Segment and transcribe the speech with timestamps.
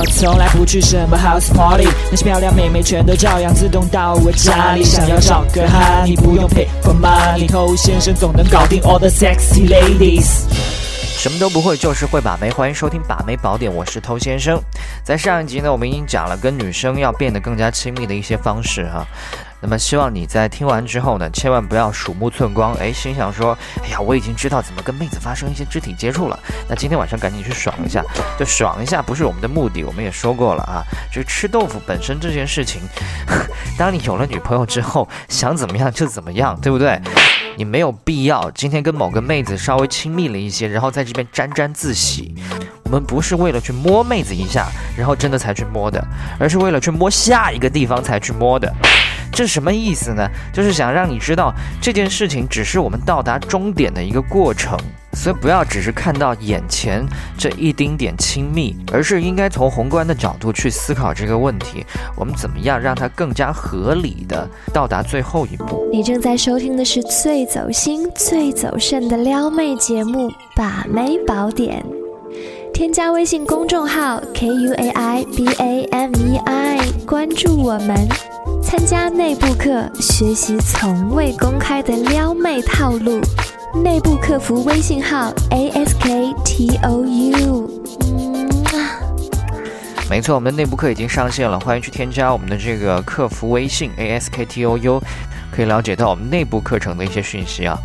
[0.00, 4.82] 我从来不去什么 house party，那些漂亮妹妹全都照样自动到我家里。
[4.82, 10.46] 想要找个哈，你不用 pay for money，偷先生总能搞定 all the sexy ladies。
[11.18, 12.50] 什么都不会，就是会把妹。
[12.50, 14.58] 欢迎收听《把妹宝典》，我是偷先生。
[15.04, 19.06] 在上一集呢，我们已经讲了跟女生要变得更加亲密的一些方式哈。
[19.62, 26.38] 那么希望你在听完之后呢，千万不要鼠目寸光，哎，心想说，哎呀，我已经知道怎么跟妹子发生一些肢体接触了。
[26.68, 28.02] 那今天晚上赶紧去爽一下，
[28.38, 29.84] 就爽一下，不是我们的目的。
[29.84, 30.82] 我们也说过了啊，
[31.12, 32.80] 就吃豆腐本身这件事情，
[33.76, 37.00] 当你有了女朋友之后，想怎么样就怎么样，对不对？
[37.56, 42.34] 你没有必要今天跟某个妹子稍微亲密了一些，然后在这边沾沾自喜。
[42.84, 46.02] 我们不是为了去摸妹子一下，然后真的才去摸的，
[46.38, 48.72] 而是为了去摸下一个地方才去摸的。
[49.40, 50.28] 这什么意思呢？
[50.52, 51.50] 就是想让你知道
[51.80, 54.78] 这件事情只是我们到达终点的一个过程，
[55.14, 57.02] 所以不要只是看到眼前
[57.38, 61.86] 这一丁点亲密，而是应该从宏观的角度去思考这个问题。
[62.14, 65.88] 我们怎么样让它更加合理的到达最后一步？
[65.90, 71.82] 你正在收听的是最走心、最走肾的撩妹节目《把妹宝典》，
[72.74, 78.06] 添加微信公众号 k u a i b a m e i，关注我们。
[78.62, 83.20] 参加内部课，学习从未公开的撩妹套路。
[83.82, 87.70] 内部客服微信号 a s k t o u。
[90.08, 95.00] 没错，我们的内部课已经上线了，欢迎去添加我们的这个客服微信 a s k t o u，
[95.50, 97.78] 可以了解到我们内部课程的一些讯息啊。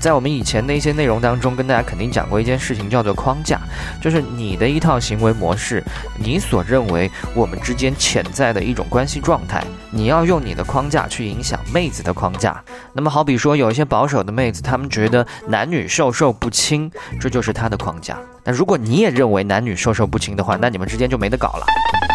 [0.00, 3.58] 在我们以前的一些内容当中，跟大家肯定讲过一件事情，叫做框架，
[4.02, 5.82] 就是你的一套行为模式，
[6.18, 9.64] 你所认为我们之间潜在的一种关系状态，
[9.94, 12.60] 你要用你的框架去影响妹子的框架。
[12.92, 18.18] 那么，好比说有一些保守的妹子，她们觉得男女授受不亲，这就是她的框架。
[18.42, 21.66] 那如果你也认为男女授受不亲的话，那你们之间就没得搞了，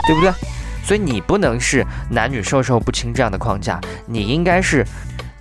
[0.05, 0.29] 对不对？
[0.83, 4.85] 所以你不能是男女授受不亲这样的框架，你应该是。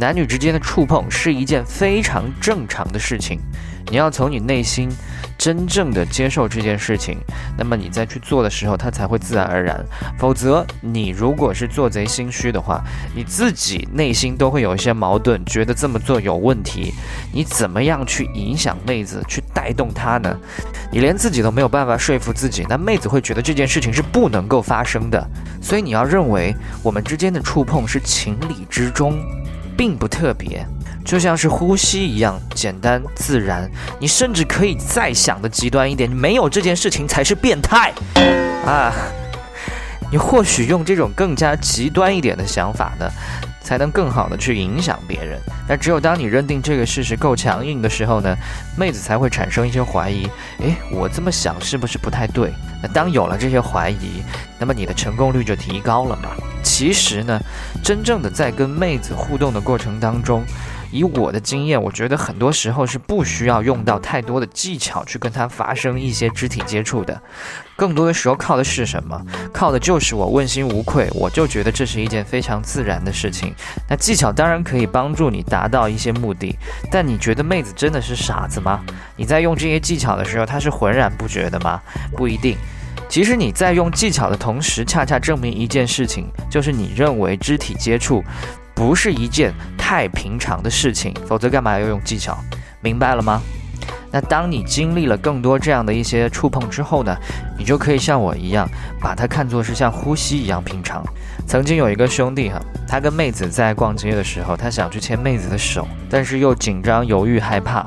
[0.01, 3.41] 男女之间的触碰是一件非常正常的事情，
[3.91, 4.89] 你要从你内心
[5.39, 7.17] 真正的接受这件事情，
[7.57, 9.83] 那么你在去做的时候，它才会自然而然。
[10.19, 12.83] 否则，你如果是做贼心虚的话，
[13.15, 16.93] 你自己内心都会有一些矛盾，觉得这么做有问题。
[17.33, 20.37] 你怎么样去影响妹子，去带动她呢？
[20.91, 25.25] 你连自己都没有办法说服自己，那妹子会觉得这件事情是不能够发生的。
[25.63, 29.17] 所以你要认为我们之间的触碰是情理之中。
[29.77, 30.67] 并不特别，
[31.09, 33.67] 就像是呼吸一样简单自然。
[33.99, 37.95] 你甚至可以再想的极端一点，没有这件事情才是变态
[38.67, 38.93] 啊！
[40.13, 43.11] 你或许用这种更加极端一点的想法呢，
[43.63, 45.41] 才能更好的去影响别人。
[45.67, 48.37] 但只有当你认定这个事实够强硬的时候呢，
[48.77, 50.29] 妹子才会产生一些怀疑。
[50.61, 52.53] 诶，我这么想是不是不太对？
[52.83, 54.23] 那当有了这些怀疑，
[54.59, 56.31] 那么你的成功率就提高了嘛？
[56.63, 57.41] 其实呢，
[57.83, 60.45] 真正的在跟妹子互动的过程当中，
[60.91, 67.21] 以我的经验，我觉得很多时候是不需要用到太多的技巧去跟她发生一些肢体接触的，
[67.77, 69.21] 更多的时候靠的是什么？
[69.53, 73.55] 靠的就是我问心无愧，我就觉得这是一件非常自然的事情。
[73.89, 76.57] 那技巧当然可以帮助你达到一些目的，
[76.91, 78.85] 但你觉得妹子真的是傻子吗？
[79.17, 81.81] 你在用这些技巧的时候，她是浑然不觉的吗？
[82.17, 82.57] 不一定。
[83.09, 88.23] 其实你在用技巧的同时，恰恰证明一件事情，就是你认为肢体接触
[88.75, 89.51] 不是一件
[89.89, 92.37] 太平常的事情，否则干嘛要用技巧？
[92.83, 93.41] 明白了吗？
[94.13, 97.17] 那当你经历了更多这样的一些触碰之后呢，
[97.59, 98.69] 你就可以像我一样，
[99.01, 101.03] 把它看作是像呼吸一样平常。
[101.47, 107.83] 曾经有一个兄弟哈，他跟妹子在逛街的时候，他想去牵妹子的手，但是又紧张、犹豫、害怕。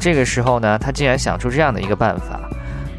[0.00, 2.40] 这个时候呢，他竟然想出这样的一个办法。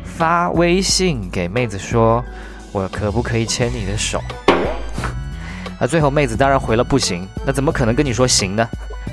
[0.05, 2.23] 发微信给妹子说
[2.71, 4.23] ：“我可不可以牵你的手？”
[5.79, 7.27] 那最后妹子当然回了不行。
[7.45, 8.67] 那怎么可能跟你说行呢？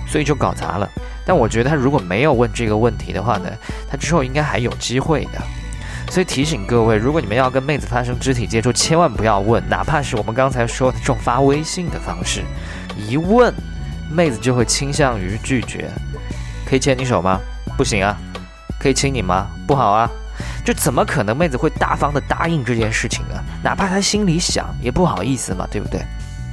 [0.06, 0.88] 所以就搞砸了。
[1.26, 3.50] 但我觉得他如果没有问这个问题的话呢，
[3.88, 5.42] 他之后应该还有机会的。
[6.10, 12.42] 所以提醒各位，如果你们要跟妹子发生肢体接触，千万不要问，哪怕是我们刚才说的这种发微信的方式，
[12.94, 13.53] 一问，
[14.10, 15.91] 妹子就会倾向于拒绝。
[16.66, 17.41] 可以牵你手吗？
[17.77, 18.16] 不行啊。
[18.78, 19.47] 可以亲你吗？
[19.66, 20.09] 不好啊。
[20.62, 23.42] 就怎么可能妹子会大方的答应这件事情呢？
[23.62, 26.04] 哪怕她心里想也不好意思嘛，对不对？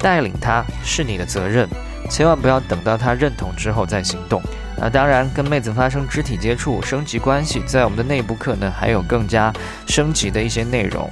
[0.02, 1.68] 带领她是你的责任，
[2.10, 4.42] 千万不要等到她认同之后再行动。
[4.78, 9.54] 那当然，跟妹子发生肢体接触，升级关系，在我们的内部课呢，还有更加
[9.88, 11.08] 升级的一些内容。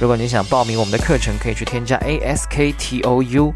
[0.00, 3.54] 如果你想报名我们的课程，可以去添加 A S K T O U，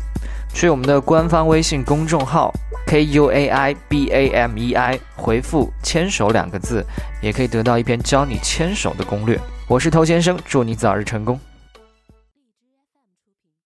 [0.55, 2.55] 去我们的官方微信公众号。
[2.87, 6.87] K U A I B A M E I，回复“牵手”两个字，
[7.21, 9.37] 也可以得到一篇教你牵手的攻略。
[9.67, 11.37] 我是头先生，祝你早日成功。